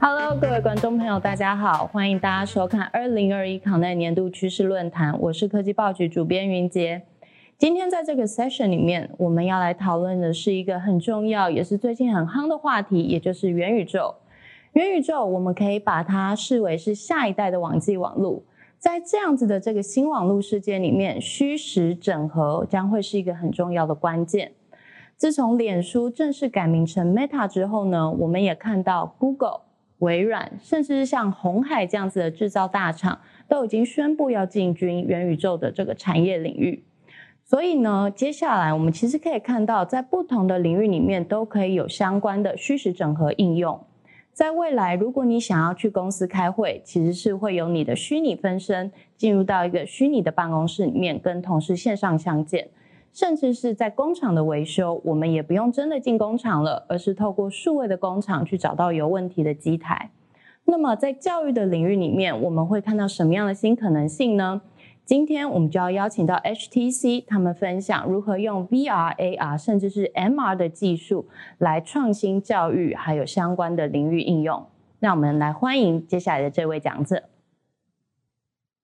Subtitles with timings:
[0.00, 7.02] Hello，各位观众朋友，大家好，欢迎大家收看二零二一康奈年度趋势论坛，我是科技报局主编云杰。
[7.58, 14.14] 今天在这个 session 里面，我们要来讨论的是一个很重要，也是最近很夯的话题，也就是元宇宙。
[14.72, 18.42] 元宇宙，我们可以把它视为是下一代的网际网络。
[18.78, 24.52] 在这样子的这个新网络世界里面，虚实整合将会是一个很重要的关键。
[25.16, 29.62] 自从脸书正式改名成 Meta 之后呢，我们也看到 Google、
[29.98, 36.84] 微软，甚至是像红海这样子的制造大厂，都已经宣布要进军元宇宙的这个产业领域。
[37.42, 43.87] 所以呢，接下来我们其实可以看到，在不同的领域里面都可以有相关的虚实整合应用。
[44.38, 52.68] 在未来，如果你想要去公司开会，其实是会有你的虚拟分身进入到一个虚拟的办公室里面，跟同事线上相见。
[53.12, 60.12] 甚至是在工厂的维修，我们也不用真的进工厂了，而是透过数位的工厂去找到有问题的机台。
[60.66, 64.62] 那么在教育的领域里面，我们会看到什么样的新可能性呢？
[65.08, 74.66] 今天我们就要邀请到 HTC，他们分享如何用 VR、AR 甚至是 MR 的技术来创新教育，还有相关的领域应用。
[75.00, 77.22] 让我们来欢迎接下来的这位讲者。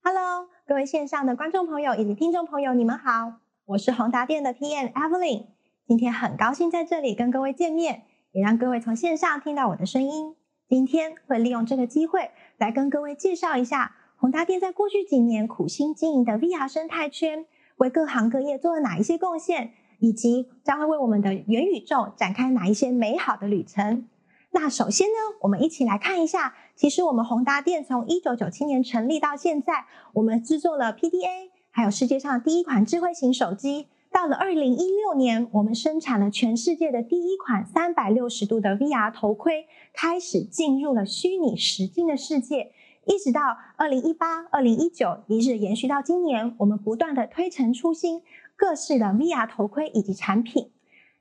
[0.03, 5.49] Hello，各位线上的观众朋友以及听众朋友，你们好，我是宏达电的 PM Evelyn。
[5.87, 10.35] 今天很高兴在这里跟各位见面，也让各位从线上听到我的声音。
[10.67, 13.97] 今天会利用这个机会来跟各位介绍一下。
[14.25, 17.45] 宏达电在过去几年苦心经营的 VR 生态圈，
[17.77, 24.09] 为各行各业做了哪一些贡献，以及将会为我们的元宇宙展开哪一些美好的旅程？
[24.53, 33.89] 那首先呢，我们一起来看一下，其实我们宏达电从一九九七年成立到现在，我们制作了 PDA，还有世界上第一款智慧型手机。
[34.11, 42.71] 到了二零一六年，我们生产了全世界的第一款三百六十度的 VR 头盔，开始进入了虚拟实境的世界。
[43.07, 43.41] 一直到
[43.77, 48.23] 二零一八、二零一九，一直延续到今年，我们不断的推陈出新，
[48.57, 50.71] 各式的 VR 头盔以及产品。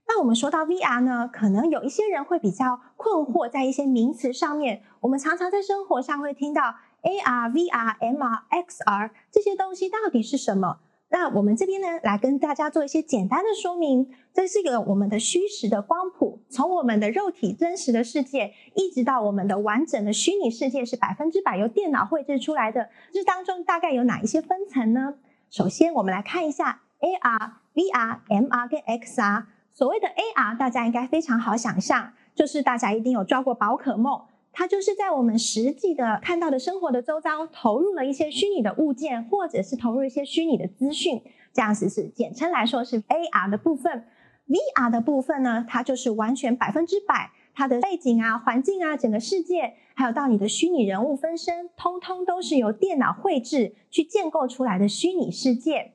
[0.08, 4.84] 那我们说到 VR 呢，可能有一些人会比较困惑在一些名词上面。
[5.02, 10.80] 我们常常在生活上会听到 AR、VR、MR、XR 这些东西到底是什么？
[11.14, 14.10] 那我们这边呢，来跟大家做一些简单的说明。
[14.34, 22.90] 这是一个我们的虚实的光谱，从我们的肉体真实的世界，一直到我们的完整的虚拟世界，是百分之百由电脑绘制出来的。
[23.14, 25.14] 这当中大概有哪一些分层呢？
[25.52, 29.44] 首先，我们来看一下 AR、VR、MR 跟 XR。
[29.72, 34.20] 所谓的 AR，大家应该非常好想象，就是大家一定有抓过宝可梦。
[34.54, 41.22] 它就是在我们实际的看到的生活的周遭，投入了一些虚拟的物件，或者是投入一些虚拟的资讯，
[41.52, 44.06] 这样子是简称来说是 AR 的部分。
[44.48, 55.94] VR 的部分呢，它就是完全百分之百，它的背景啊、环境啊、整个世界，还有到你的虚拟人物分身，通通都是由电脑绘制去建构出来的虚拟世界。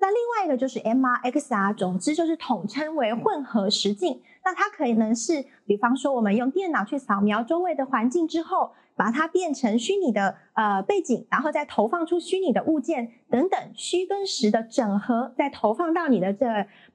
[0.00, 4.22] 那另外一个就是 MR、XR，总之就是统称为混合实境。
[4.44, 16.46] 那它可能是，比方说我们用电脑去扫描周围的环境之后，把它变成虚拟的呃背景，然后再投放出虚拟的物件等等，虚跟实的整合，再投放到你的这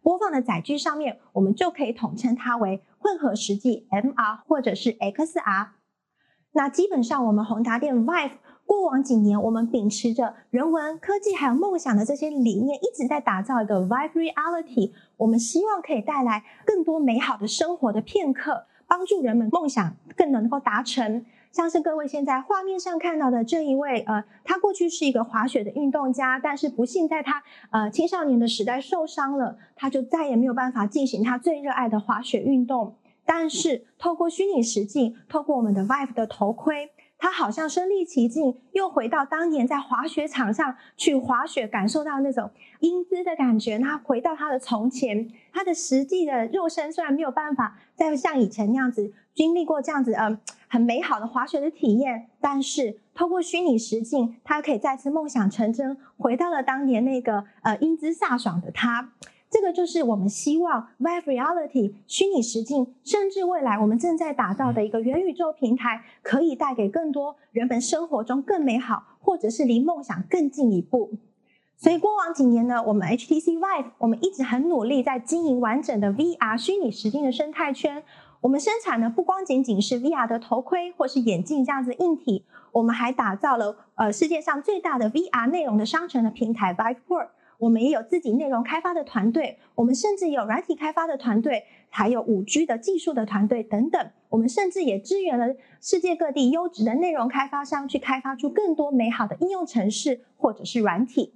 [0.01, 5.67] 播放的载具上面，我们就可以统称它为混合实际 MR 或者是 XR。
[6.53, 8.31] 那基本上我们宏达电 Vive。
[8.65, 14.91] 过往几年，我们秉持着人文、科技还有梦想的这些理念，一直在打造一个 Vive Reality。
[15.17, 21.25] 我们希望可以带来更多美好的生活的片刻，帮助人们梦想更能够达成。
[21.51, 32.95] 像是各位现在画面上看到的这一位，呃，他过去是一个滑雪的运动家，但是不幸在他呃青少年的时代受伤了，他就再也没有办法进行他最热爱的滑雪运动。
[33.25, 36.89] 但是透过虚拟实境，透过我们的 Vive 的头盔。
[37.17, 43.79] 他好像身临其境，又回到当年在滑雪场上去滑雪，感受到那种英姿的感觉。
[43.79, 59.11] 他回到他的从前，他的实际的肉身虽然没有办法再像以前那样子经历过这样子嗯很美好的滑雪的体验，但是透过虚拟实境，他可以再次梦想成真，回到了当年那个呃英姿飒爽的他。
[59.53, 71.11] 这个就是我们希望 Vive Reality 虚拟实境，甚至未来我们正在打造的一个元宇宙平台，可以带给更多人们生活中更美好，或者是离梦想更进一步。
[71.77, 78.03] 所以过往几年呢，我们 HTC Vive 我们一直很努力在经营完整的 VR 虚拟实境的生态圈。
[78.41, 87.27] 我们生产的不光仅仅是 VR 的头盔或是眼镜这样子硬体，我们还打造了呃世界上最大的 VR 内容的商城的平台 Viveport。
[87.59, 94.11] 我们也有自己内容开发的团队，我们甚至有软体开发的团队，还有五 G 的技术的团队等等。
[94.29, 101.33] 我们甚至也支援了世界各地优质的内容开发商，去开发出更多美好的应用程式或者是软体。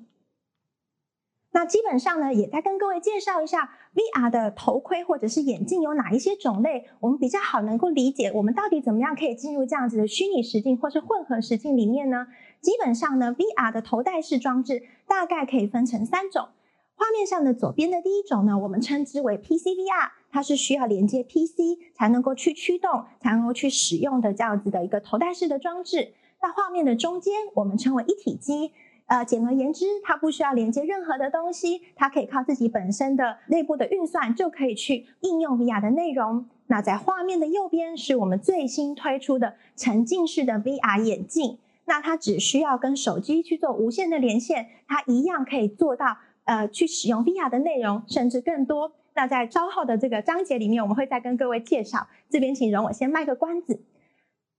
[1.52, 12.28] 那基本上呢，也再跟各位介绍一下 VR 的头盔或者是眼镜有哪一些种类，我们比较好能够理解，我们到底怎么样可以进入这样子的虚拟实境或是混合实境里面呢？
[12.62, 16.50] 基本上呢，VR 的头戴式装置大概可以分成三种。
[16.96, 26.14] 画面上的左边的第一种呢，我们称之为 PC VR，它是需要连接 PC 才能够去驱动、才能够去使用的这样子的一个头戴式的装置。
[26.42, 28.72] 那画面的中间，我们称为一体机。
[29.06, 36.48] 呃，简而言之，它不需要连接任何的东西，它可以靠自己本身的内部的运算就可以去应用 VR 的内容。
[36.66, 41.58] 那在画面的右边是我们最新推出的沉浸式的 VR 眼镜，
[41.88, 48.92] 那它只需要跟手机去做无线的连线，它一样可以做到呃去使用 VR 的内容，甚至更多。
[49.16, 52.08] 那在稍后的这个章节里面，我们会再跟各位介绍。
[52.30, 53.82] 这边请容我先卖个关子。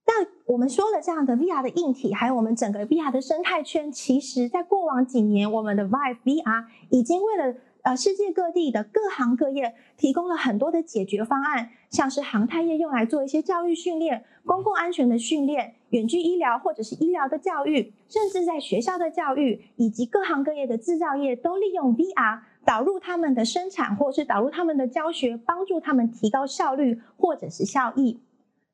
[0.06, 7.54] 那我们说了这样的 VR 的硬体，还有我们整个 VR 的生态圈，其实在过往几年，我们的 Vive VR 已经为了
[7.88, 28.20] 呃世界各地的各行各业提供了很多的解决方案，像是航太业用来做一些教育训练、公共安全的训练、远距医疗或者是医疗的教育，甚至在学校的教育以及各行各业的制造业都利用 VR 导入他们的生产，或是导入他们的教学，帮助他们提高效率或者是效益。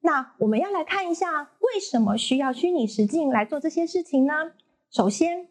[0.01, 4.51] 那我们要来看一下，为什么需要虚拟实境来做这些事情呢？
[4.91, 5.47] 首先，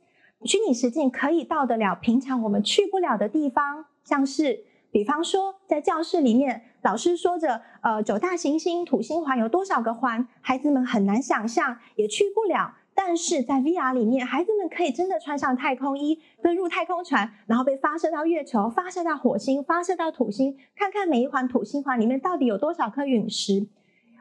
[0.46, 12.76] 虚拟实境可以到得了平常我们去不了的地方，像是，比方说，在教室里面，老师说着，呃，九大行星土星环有多少个环，孩子们很难想象，也去不了。
[12.96, 23.68] 但是在 VR 里面，孩子们可以真的穿上太空衣，登入太空船，然后被发射到月球，发射到火星，发射到土星，看看每一环土星环里面到底有多少颗陨石。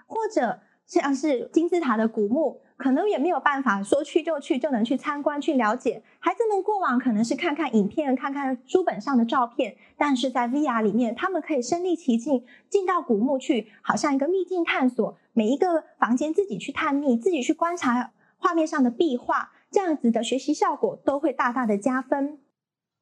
[0.07, 6.03] 或者像是金字塔的古墓，可能也没有办法说去就去就能去参观去了解。
[6.19, 22.39] 孩子们过往可能是看看影片、看看书本上的照片，但是在 VR 里面，他们可以身临其境，进到古墓去，好像一个秘境探索，每一个房间自己去探秘，自己去观察画面上的壁画，这样子的学习效果都会大大的加分。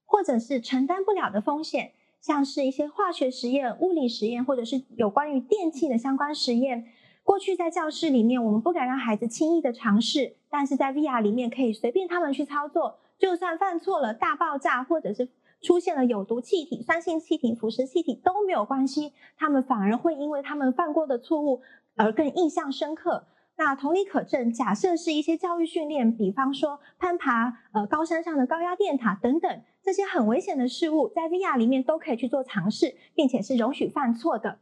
[0.05, 6.87] 或者是承担不了的风险，像是一些化学实验、物理实验，或者是有关于电器的相关实验。
[7.31, 12.99] 过去在教室里面，我们不敢让孩子轻易的尝试，但是在 VR 里面可以随便他们去操作。
[13.21, 15.29] 就算犯错了，大爆炸或者是
[15.62, 21.62] 出现了有毒气体、酸性气体、腐蚀气体都没有关系，他们反而会因为他们犯过的错误
[21.94, 23.29] 而更印象深刻。
[23.56, 34.59] 那同理可证，假设是一些教育训练，比方说攀爬呃高山上的高压电塔等等这些很危险的事物，在 VR 里面都可以去做尝试，并且是容许犯错的。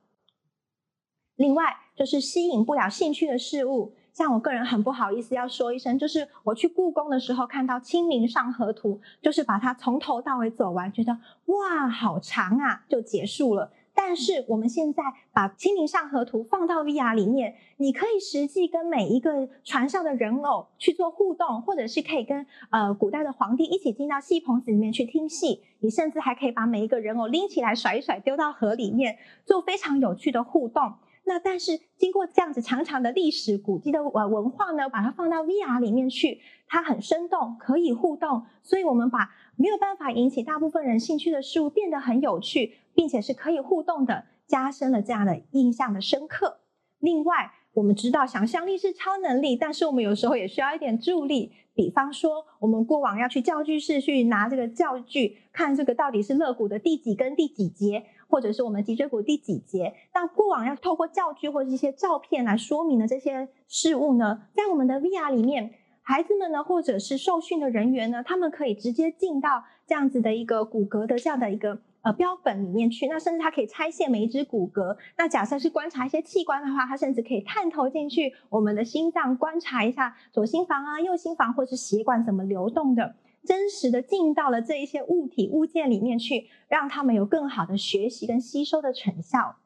[1.38, 13.70] 另外就是吸引不了兴趣的事物，像我个人很不好意思要说一声，就是我去故宫的时候看到《清明上河图》，就是把它从头到尾走完，觉得哇好长啊，就结束了。
[13.94, 15.02] 但是我们现在
[15.32, 30.94] 把《清明上河图》放到 VR 里面，你可以实际跟每一个船上的人偶去做互动，或者是可以跟呃古代的皇帝一起进到戏棚子里面去听戏，你甚至还可以把每一个人偶拎起来甩一甩，丢到河里面，做非常有趣的互动。
[31.28, 46.60] 那但是经过这样子长长的历史古迹的呃文化呢，把它放到 VR 里面去，它很生动，可以互动，所以我们把没有办法引起大部分人兴趣的事物变得很有趣，并且是可以互动的，加深了这样的印象的深刻。
[46.98, 51.52] 另外，我们知道想象力是超能力，但是我们有时候也需要一点助力。
[51.74, 58.04] 比方说，我们过往要去教具室去拿这个教具，看这个到底是肋骨的第几根第几节。
[58.28, 59.94] 或者是我们脊椎骨第几节？
[60.14, 73.06] 那过往要透过教具或者一些照片来说明的这些事物呢，在我们的 VR 里面，孩子们呢，或者是受训的人员呢，他们可以直接进到这样子的一个骨骼的这样的一个呃标本里面去。
[73.08, 74.96] 那甚至他可以拆卸每一只骨骼。
[75.16, 83.14] 那假设是观察一些器官的话，他甚至可以探头进去我们的心脏，观察一下左心房啊、右心房或是血管怎么流动的。
[83.48, 89.56] 真实的进到了这一些物体物件里面去，让他们有更好的学习跟吸收的成效。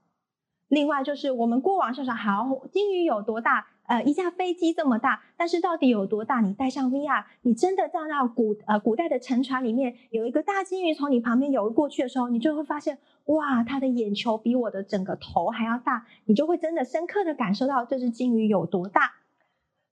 [0.68, 3.66] 另外就是我们过往说说好，鲸鱼有多大？
[3.88, 6.40] 呃一架飞机这么大，但是到底有多大？
[6.40, 19.14] 你戴上 VR，你真的站到古呃古代的沉船里面，有一个大鲸鱼从你旁边游过去的时候，你就会发现，哇，它的眼球比我的整个头还要大，你就会真的深刻的感受到这只鲸鱼有多大。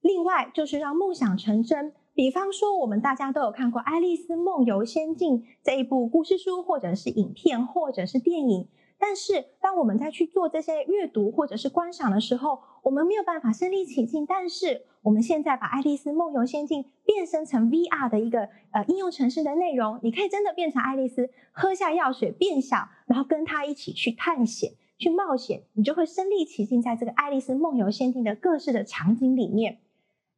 [0.00, 1.92] 另外就是让梦想成真。
[2.12, 8.68] 比方说，我们大家都有看过《爱丽丝梦游仙境》这一部故事书，或者是影片，或者是电影。
[8.98, 14.26] 但是，当我们在去做这些阅读或者是观赏的时候，我们没有办法身临其境。
[14.26, 29.78] 但是，我们现在把《爱丽丝梦游仙境》变身成 VR 的一个呃应用程式的内容，你可以真的变成爱丽丝，喝下药水变小，然后跟她一起去探险、去冒险，你就会身临其境在这个《爱丽丝梦游仙境》的各式的场景里面。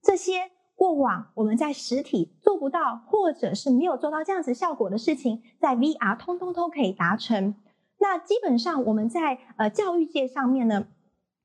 [0.03, 0.53] 这些。
[0.83, 7.55] 过往我们在实体做不到，或者是没有做到这样子效果的事情，在 VR 通通都可以达成。
[8.01, 10.89] 那基本上我们在呃教育界上面呢，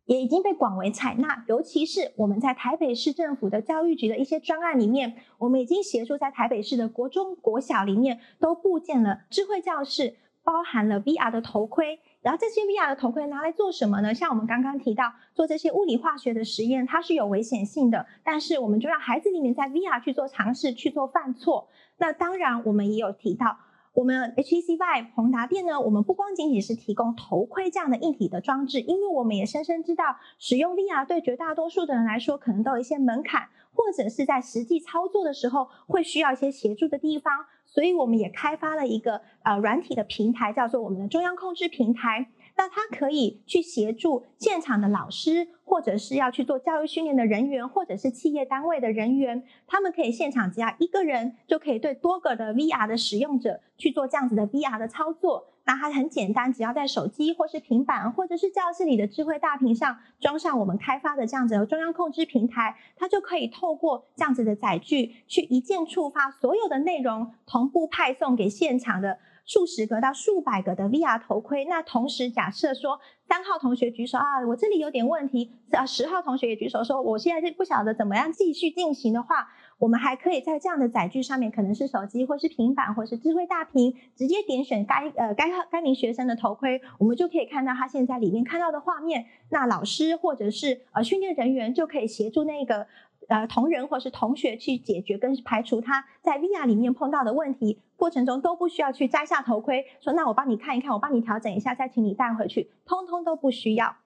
[0.06, 1.46] 也已经被广为采纳。
[1.48, 12.00] 尤其是我们在台北市政府的教育局的一些专案里面，我们已经协助在台北市的国中、国小里面都布建了智慧教室，包含了 VR 的头盔。
[12.22, 14.14] 然后这些 VR 的头盔拿来做什么呢？
[14.14, 18.06] 像我们刚刚提到做这些物理化学的实验，它是有危险性的。
[18.24, 21.70] 但是我们就让孩子里面在 VR 去做尝试，去做犯错。
[21.98, 23.58] 那当然，我们也有提到，
[23.94, 37.46] 我们 HECY 宏达电呢，我们不光仅仅是提供头盔这样的硬体的装置，因为我们也深深知道，使用 VR 对绝大多数的人来说，可能都有一些门槛，或者是在实际操作的时候会需要一些协助的地方。
[37.68, 42.32] 所以我们也开发了一个呃软体的平台，叫做我们的中央控制平台。
[42.56, 55.50] 那它可以去协助现场的老师，或者是要去做教育训练的人员，或者是企业单位的人员，他们可以现场只要一个人就可以对多个的 VR 的使用者去做这样子的 VR 的操作。
[55.66, 71.66] 那它很简单，只要在手机或是平板，或者是教室里的智慧大屏上装上我们开发的这样子的中央控制平台，它就可以透过这样子的载具，去一键触发所有的内容，同步派送给现场的数十个到数百个的 VR 头盔。
[71.66, 79.48] 那同时假设说，三号同学举手啊，我这里有点问题，啊，十号同学也举手说，我现在是不晓得怎么样继续进行的话。
[79.80, 89.28] 我们还可以在这样的载具上面，可能是手机或是平板或是智慧大屏，直接点选该呃该该名学生的头盔，我们就可以看到他现在里面看到的画面。
[89.52, 92.88] 那老师或者是呃训练人员就可以协助那个
[93.28, 103.98] 呃同仁或是同学去解决跟排除他在 VR 里面碰到的问题，过程中都不需要去摘下头盔，说那我帮你看一看，我帮你调整一下，再请你带回去，通通都不需要。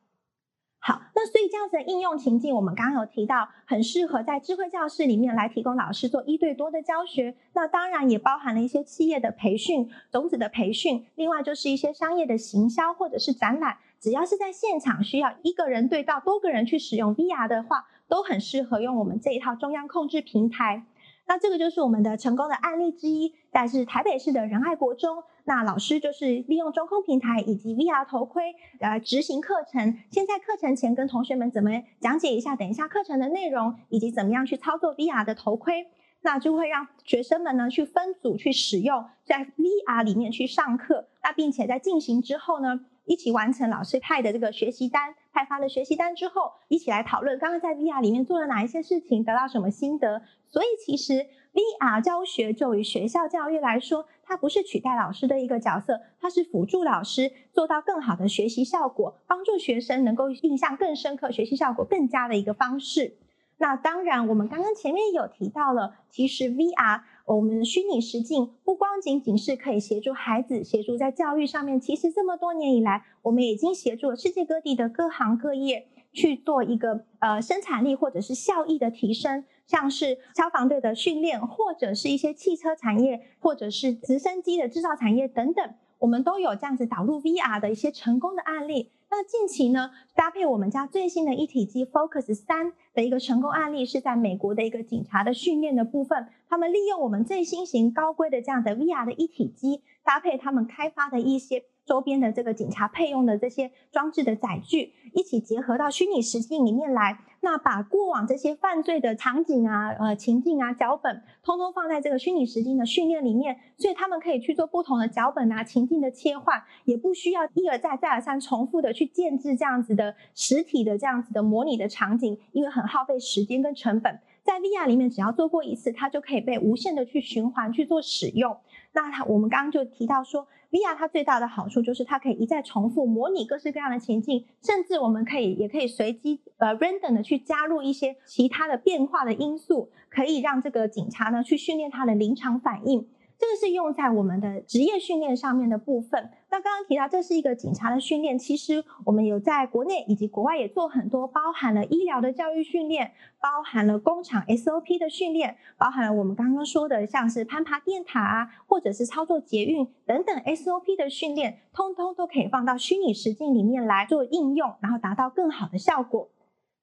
[0.83, 7.35] 好，那所以这样子的应用情境，我们刚刚有提到，很适合在智慧教室里面来提供老师做一对多的教学。
[7.53, 13.77] 那当然也包含了一些企业的培训、种子的培训，另外就是一些商业的行销或者是展览。
[13.99, 20.83] 只要是在现场需要一个人对到多个人去使用 VR 的话，都很适合用我们这一套中央控制平台。
[21.27, 29.97] 那这个就是我们的成功的案例之一，但是台北市的仁爱国中，那老师就是利用中控平台以及 VR 头盔来执行课程。
[30.11, 35.87] 先在课程前跟同学们怎么讲解一下，等一下课程的内容以及怎么样去操作 VR 的头盔，
[36.23, 41.07] 那就会让学生们呢去分组去使用，在 VR 里面去上课。
[41.23, 50.21] 那并且在进行之后呢，一起完成老师派的这个学习单，派发了学习单之后，一起来讨论刚刚在 VR 里面做了哪一些事情，得到什么心得。
[50.47, 63.17] 所以，其实 VR 教学就于学校教育来说，它不是取代老师的一个角色，它是辅助老师做到更好的学习效果，帮助学生能够印象更深刻、学习效果更佳的一个方式。
[63.57, 79.43] 那当然，我们刚刚前面有提到了，其实 VR 我们虚拟实境不光仅仅是可以协助孩子，协助在教育上面，其实这么多年以来，我们已经协助了世界各地的各行各业去做一个呃生产力或者是效益的提升。
[79.67, 88.91] 像是消防队的训练，或者是一些汽车产业，或者是直升机的制造产业等等，我们都有这样子导入 VR 的一些成功的案例。
[89.11, 101.65] 那近期呢，搭配我们家最新的一体机 Focus 三的一个成功案例，是在美国的一个警察的训练的部分，他们利用我们最新型高规的这样的 VR 的一体机，搭配他们开发的一些。
[101.83, 124.19] 周边的这个警察配用的这些装置的载具，一起结合到虚拟实境里面来，那把过往这些犯罪的场景啊、呃情境啊、脚本，通通放在这个虚拟实境的训练里面，所以他们可以去做不同的脚本啊、情境的切换，也不需要一而再、再而三重复的去建制这样子的实体的这样子的模拟的场景，因为很耗费时间跟成本。
[124.43, 128.57] 在 VR 里面，只要做过一次，它就可以被无限的去循环去做使用。
[128.93, 143.07] 那它我们刚刚就提到说，VR 它最大的好处就是它可以一再重复模拟各式各样的情境，甚至我们可以也可以随机呃 random 的去加入一些其他的变化的因素，可以让这个警察呢去训练他的临场反应。
[143.39, 146.29] 这个是用在我们的职业训练上面的部分。
[146.51, 166.29] 那刚刚提到这是一个警察的训练，其实我们有在国内以及国外也做很多，包含了医疗的教育训练，包含了工厂 SOP 的训练，包含了我们刚刚说的像是攀爬电塔啊，或者是操作捷运等等 SOP 的训练，通通都可以放到虚拟实境里面来做应用，然后达到更好的效果。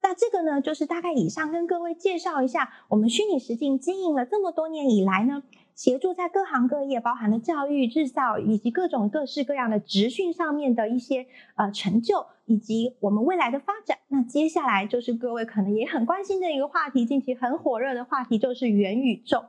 [0.01, 5.43] 那这个呢，就是大概以上跟各位介绍一下，我们虚拟实境经营了这么多年以来呢。
[5.75, 11.25] 协助在各行各业，包含了教育、制造以及各种各式各样的职训上面的一些
[11.55, 13.97] 呃成就，以及我们未来的发展。
[14.09, 19.45] 那接下来就是各位可能也很关心的一个话题，近期很火热的话题就是元宇宙。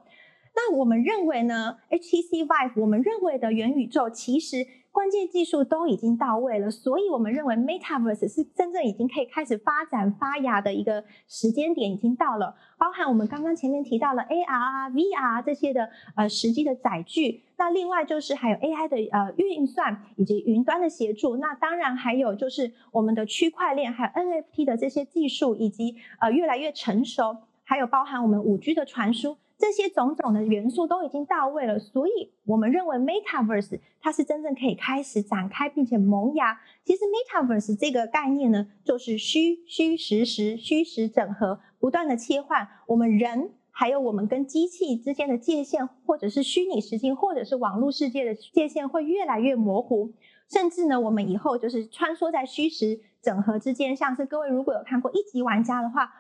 [0.55, 4.67] 那我们认为呢，HTC Vive，我们认为的元宇宙其实。
[4.93, 12.57] 关键技术都已经到位了，所以我们认为 Metaverse 是真正已经可以开始发展发芽的一个时间点已经到了。
[12.77, 29.37] 包含我们刚刚前面提到了 AR 啊、VR 这些的呃实际的载具，那另外就是还有 AI 的呃运算以及云端的协助，那当然还有就是我们的区块链还有 NFT 的这些技术以及呃越来越成熟，还有包含我们五 G 的传输。
[29.61, 36.59] 这些种种的元素都已经到位了，所以我们认为 Metaverse 它是真正可以开始展开并且萌芽。
[36.83, 42.67] 其实 Metaverse 这个概念呢，就是虚虚实实、虚实整合，不断的切换。
[42.87, 50.15] 我们人还有我们跟机器之间的界限，或者是虚拟实境，或者是网络世界的界限会越来越模糊。
[50.49, 53.95] 甚至呢，我们以后就是穿梭在虚实整合之间。
[53.95, 56.11] 像是各位如果有看过一级玩家的话。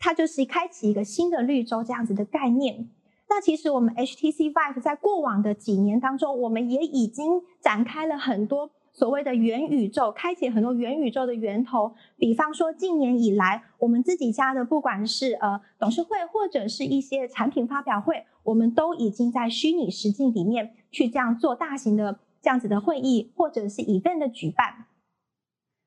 [0.00, 2.88] 它就是开启一个新的绿洲这样子的概念。
[3.28, 11.94] 那其实我们 HTC Vive 在过往的几年当中，我们也已经展开了很多所谓的元宇宙，开启很多元宇宙的源头。
[12.16, 24.86] 比方说，近年以来，我们自己家的不管是呃董事会或者是一些产品发表会，我们都已经在虚拟实境里面去这样做大型的这样子的会议，或者是 event 的举办。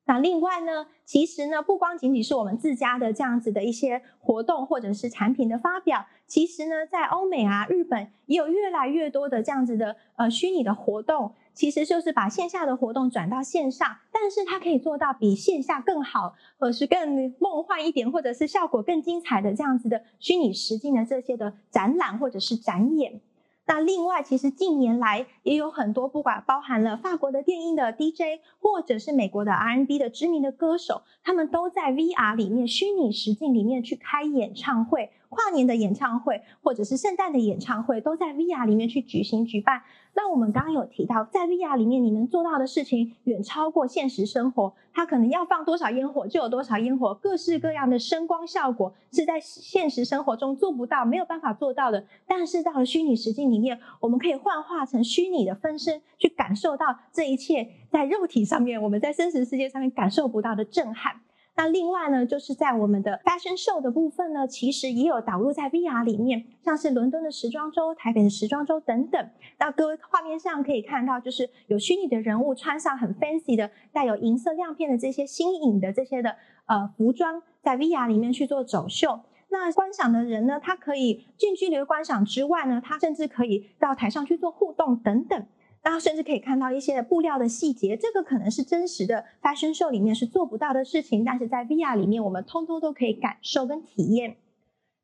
[0.06, 23.20] 那另外呢，其实呢，不光仅仅是我们自家的这样子的一些活动或者是产品的发表，其实呢，在欧美啊、日本也有越来越多的这样子的呃虚拟的活动，其实就是把线下的活动转到线上，但是它可以做到比线下更好，或是更梦幻一点，或者是效果更精彩的这样子的虚拟实境的这些的展览或者是展演。
[23.66, 35.10] 那另外，其实近年来也有很多，不管包含了法国的电音的 DJ，或者是美国的 R&B 的知名的歌手，他们都在 VR 里面、虚拟实境里面去开演唱会。
[35.34, 39.82] 跨年的演唱会，或者是圣诞的演唱会，都在 VR 里面去举行举办。
[40.16, 44.72] 那我们刚刚有提到，在 VR 里面你能做到的事情远超过现实生活。
[44.92, 52.06] 它可能要放多少烟火就有多少烟火，各式各样的声光效果是在现实生活中做不到、没有办法做到的。
[52.28, 61.20] 但是到了虚拟实境里面，我们可以幻化成虚拟的分身，去感受到这一切在肉体上面，我们在真实世界上面感受不到的震撼。
[61.56, 69.30] 那另外呢，就是在我们的 fashion show 的部分呢，其实也有导入在 VR 里面，像是伦敦的时装周、台北的时装周等等。
[69.58, 76.34] 那各位画面上可以看到，就是有虚拟的人物穿上很 fancy 的带有银色亮片的这些新颖的这些的
[76.66, 79.20] 呃服装，在 VR 里面去做走秀。
[79.50, 85.46] 那观赏的人呢，他可以近距离观赏之外呢，他甚至可以到台上去做互动等等。
[85.84, 94.36] 然后甚至可以看到一些布料的细节，这个可能是真实的 fashion show 里面是做不到的事情，但是在 VR 里面我们通通都可以感受跟体验。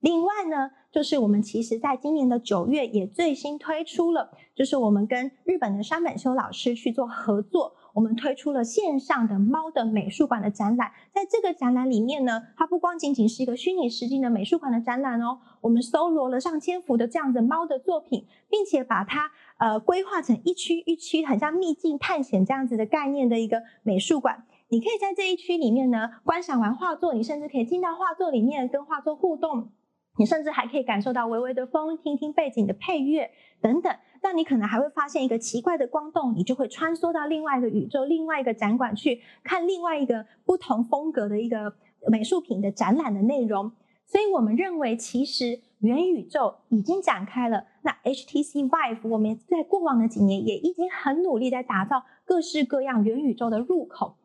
[0.00, 7.76] 另外呢，就是我们其实在今年的九月也最新推出了，就是我们跟日本的山本修老师去做合作。
[7.92, 24.44] 我们推出了线上的猫的美术馆的展览，在这个展览里面呢，它不光仅仅是一个虚拟实境的美术馆的展览哦，我们搜罗了上千幅的这样的猫的作品，并且把它呃规划成一区一区，很像秘境探险这样子的概念的一个美术馆。
[24.68, 29.70] 你可以在这一区里面呢观赏完画作，你甚至可以进到画作里面跟画作互动，
[30.16, 33.94] 你甚至还可以感受到微微的风，听听背景的配乐等等。
[34.22, 41.74] 那你可能还会发现一个奇怪的光洞，你就会穿梭到另外一个宇宙、另外一个展馆去看另外一个不同风格的一个
[42.10, 43.72] 美术品的展览的内容。
[44.10, 47.66] 所以我们认为，其实元宇宙已经展开了。
[47.82, 54.16] 那 HTC Vive 我们在过往的几年也已经很努力在打造各式各样元宇宙的入口。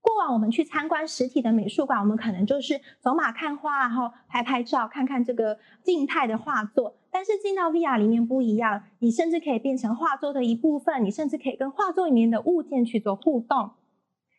[0.00, 6.96] 过往我们去参观实体的美术馆，我们可能就是走马看花，然后拍拍照，看看这个静态的画作。
[7.10, 13.72] 但是进到 VR 里面不一样，你甚至可以变成画作的一部分，你甚至可以跟画作里面的物件去做互动，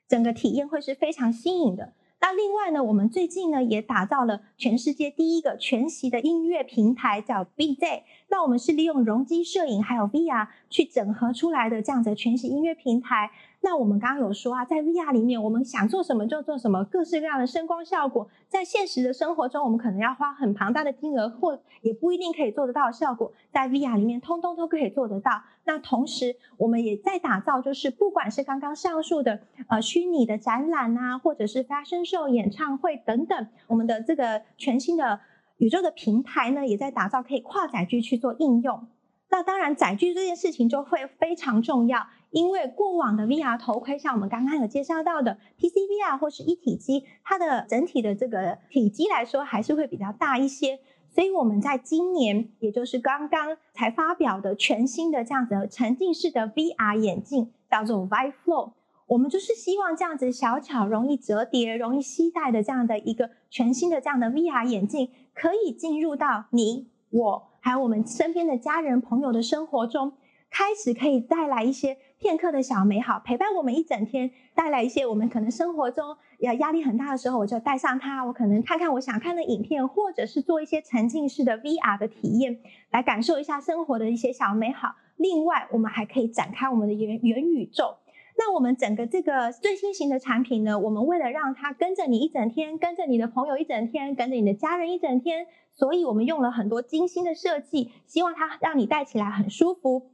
[0.08, 1.94] 整个体验会是非常新颖的。
[2.22, 8.02] 那另外呢，我们最近呢也打造了全世界第一个全息的音乐平台，叫 BZ。
[8.28, 13.32] 那我们是利用容积摄影还有 VR 去整合出来的这样子全息音乐平台。
[13.62, 25.44] 那我们刚刚有说啊，在 VR 里面，我们想做什么就做什么，各式各样的声光效果，在现实的生活中，我们可能要花很庞大的金额，或也不一定可以做得到效果，在 VR 里面通通都可以做得到。
[25.66, 35.20] 那同时，我们也在打造，就是不管是刚刚上述的呃虚拟的展览啊，或者是 fashion show 演唱会等等，我们的这个全新的
[35.58, 38.88] 宇宙的平台呢，也在打造可以跨载具去做应用。
[39.32, 42.08] 那当然，载具这件事情就会非常重要。
[42.32, 50.80] 因为过往的 VR 头盔，像我们刚刚有介绍到的 PCVR 或是一体机，它的整体的这个体积来说还是会比较大一些。
[51.10, 58.74] 所以我们在今年，也就是刚刚才发表的全新的这样子的沉浸式的 VR 眼镜，叫做 v i f l o w。
[59.08, 70.14] 我们就是希望这样子小巧、容易折叠、容易携带的这样的一个全新的这样的 VR 眼镜，可以进入到你、我还有我们身边的家人、朋友的生活中。
[70.50, 82.58] 开始可以带来一些片刻的小美好，陪伴我们一整天，带来一些我们可能生活中压压力很大的时候，我就带上它，我可能看看我想看的影片，或者是做一些沉浸式的 VR 的体验，
[82.90, 84.96] 来感受一下生活的一些小美好。
[85.18, 87.98] 另外，我们还可以展开我们的元元宇宙。
[88.42, 100.12] 那我们整个这个最新型的产品呢，我们为了让它跟着你一整天，跟着你的朋友一整天，跟着你的家人一整天，所以我们用了很多精心的设计，希望它让你戴起来很舒服。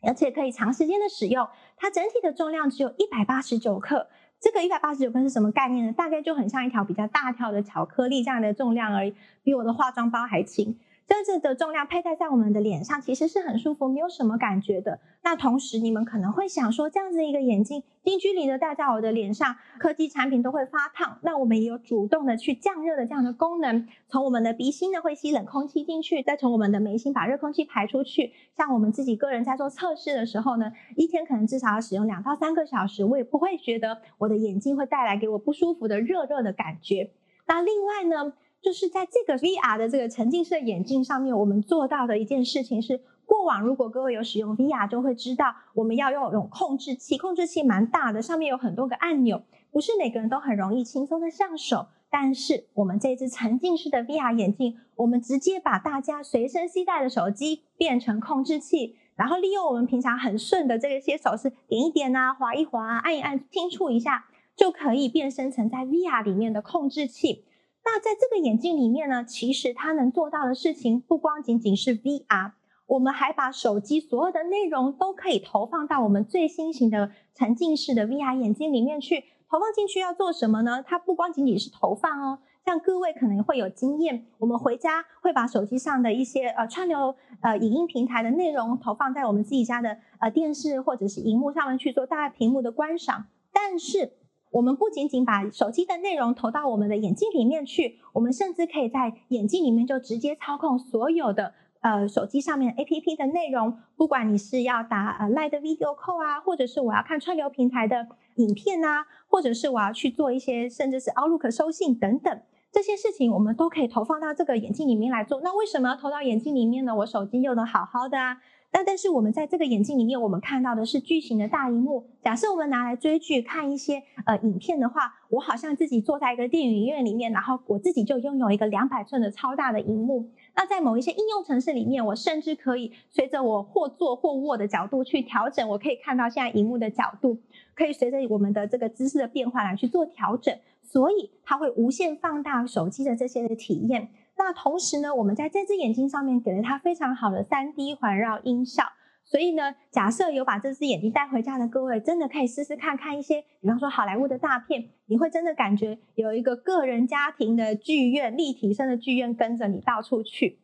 [0.00, 4.08] 而且可以长时间的使用，它整体的重量只有一百八十九克。
[4.40, 5.92] 这个一百八十九克是什么概念呢？
[5.92, 10.78] 大概就很像一条比较大条的巧克力这样的重量而已，比我的化妆包还轻。
[11.08, 15.00] 这样子的重量佩戴在我们的脸上，其实是很舒服，没有什么感觉的。
[15.22, 21.18] 那同时，你们可能会想说，这样子一个眼镜近距离的戴在我的脸上，科技产品都会发烫。
[21.22, 28.34] 那我们也有主动的去降热的这样的功能，从我们的鼻芯呢会吸冷空气进去，再从我们的眉心把热空气排出去。
[28.54, 37.12] 像我们自己个人在做测试的时候呢，一天可能至少要使用两到三个小时，我也不会觉得我的眼镜会带来给我不舒服的热热的感觉。
[37.46, 38.34] 那另外呢？
[38.60, 51.86] 就是在这个 VR 的这个沉浸式眼镜上面，我们做到的一件事情是，过往如果各位有使用 VR，就会知道我们要用用控制器，控制器蛮大的，上面有很多个按钮，不是每个人都很容易轻松的上手。
[52.10, 64.24] 但是我们这支沉浸式的 VR 眼镜，我们直接把大家随身携带的手机变成控制器，然后利用我们平常很顺的这些手势，点一点啊，划一划，按一按，轻触一下，
[64.56, 67.44] 就可以变身成在 VR 里面的控制器。
[67.84, 72.52] 那在这个眼镜里面呢，其实它能做到的事情不光仅仅是 VR，
[72.86, 79.24] 我们还把手机所有的内容都可以投放到我们最新型的沉浸式的 VR 眼镜里面去。
[79.50, 80.84] 投放进去要做什么呢？
[80.86, 94.17] 它不光仅仅是投放哦，像各位可能会有经验，我们回家会把手机上的一些呃串流呃影音平台的内容投放在我们自己家的呃电视或者是荧幕上面去做大屏幕的观赏，但是。
[94.50, 103.78] 我们不仅仅把手机的内容投到我们的眼镜里面去，我们甚至可以在眼镜里面就直接操控所有的呃手机上面 A P P 的内容。
[103.96, 108.06] 不管你是要打呃 Live Video Call 啊，或者是我要看串流平台的
[108.36, 112.40] 影片啊，或者是我要去做一些甚至是 Outlook 收信等等
[112.72, 115.40] 这些事情，我们都可以投放到这个眼镜里面来做。
[115.42, 116.94] 那为什么要投到眼镜里面呢？
[116.96, 118.38] 我手机用的好好的啊。
[118.70, 122.04] 但但是我们在这个眼镜里面，我们看到的是巨型的大荧幕。
[122.22, 130.30] 假设我们拿来追剧、看一些呃影片的话，我好像自己坐在一个电影院里面，然后我自己就拥有一个两百寸的超大的荧幕。
[130.54, 137.38] 那在某一些应用程式里面，我甚至可以随着我或坐或卧的角度去调整，我可以看到现在荧幕的角度，
[137.74, 140.54] 可以随着我们的这个姿势的变化来去做调整。
[140.82, 144.08] 所以它会无限放大手机的这些的体验。
[144.38, 148.84] 那同时呢，我们在这只眼睛上面给了它非常好的三 D 环绕音效，
[149.24, 160.60] 所以呢，假设有把这只眼睛带回家的各位，真的可以试试看看一些，比方说好莱坞的大片，你会真的感觉有一个个人家庭的剧院，立体声的剧院跟着你到处去。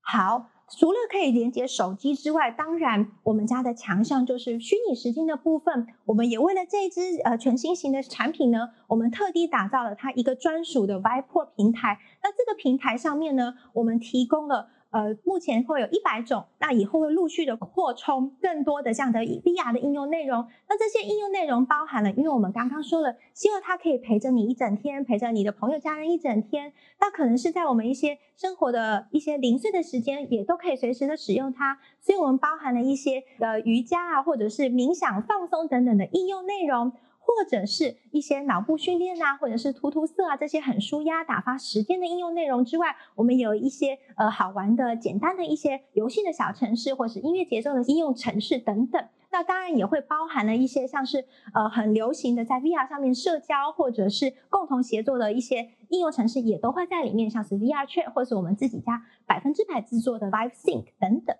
[0.00, 0.50] 好。
[0.70, 5.86] 除了可以连接手机之外，当然我们家的强项就是虚拟实境的部分。
[6.04, 11.98] 我们也为了这支呃全新型的产品呢，我们特地打造了它一个专属的 Vipor 平台。
[12.22, 20.46] 那这个平台上面呢，我们提供了呃，目前会有一百种，那以后会陆续的扩充更多的这样的 VR 的应用内容。
[20.66, 26.72] 那这些应用内容包含了，因为我们刚刚说了，希望它可以陪着你一整天，陪着你的朋友家人一整天。
[27.00, 31.78] 那可能是在我们一些生活的一些零碎的时间，也都可以随时的使用它。
[32.00, 36.92] 所以我们包含了一些呃瑜伽啊，或者是冥想放松等等的应用内容。
[37.28, 49.08] 或者是一些脑部训练啊，或者是涂涂色啊，这些很舒压、打发时间的应用内容之外，我们有一些呃好玩的、简单的一些游戏的小程式，或是音乐节奏的应用程式等等。
[49.30, 61.36] 那当然也会包含了一些像是呃很流行的在 VR 上面社交或者是共同协作的一些应用程式，也都会在里面，像是 VR Chat 或是我们自己家百分之百制作的 Live Sync 等等。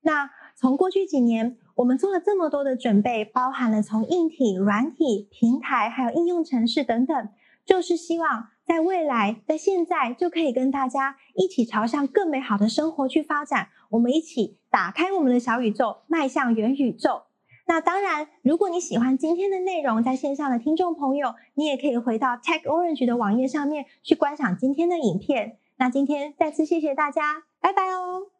[0.00, 7.28] 那从过去几年，我们做了这么多的准备，包含了从硬体、软体、平台，还有应用程式等等，
[7.64, 13.68] 就是希望在未来，在现在就可以跟大家一起朝向更美好的生活去发展。
[13.90, 17.22] 我们一起打开我们的小宇宙，迈向元宇宙。
[17.66, 25.58] 那当然，如果你喜欢今天的内容，在线上的听众朋友，你也可以回到 Tech Orange 的网页上面去观赏今天的影片。
[25.78, 28.31] 那今天再次谢谢大家，拜拜哦。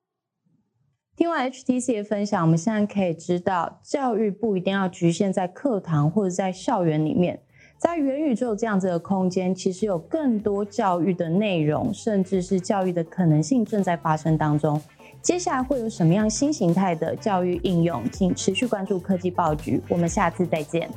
[1.22, 7.38] 听完 HTC 的分享，我们现在可以知道，教育不一定要局限在课堂或者在校园里面，
[7.78, 14.82] 在元宇宙这样子的空间，其实有更多教育的内容，甚至是教育的可能性正在发生当中。
[15.22, 18.02] 接下来会有什么样新形态的教育应用？
[18.10, 20.90] 请持续关注科技报局，我们下次再见。